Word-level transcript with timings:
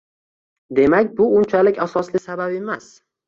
Demak, 0.79 1.11
bu 1.19 1.27
unchalik 1.41 1.79
asosli 1.87 2.23
sabab 2.25 2.57
emas 2.63 2.89